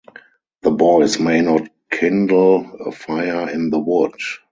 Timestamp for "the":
0.63-0.71, 3.69-3.77